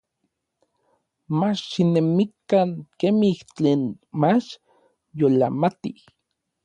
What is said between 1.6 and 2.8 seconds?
xinemikan